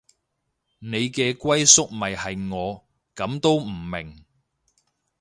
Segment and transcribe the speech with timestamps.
[0.79, 2.83] 你嘅歸宿咪係我，
[3.15, 4.25] 噉都唔明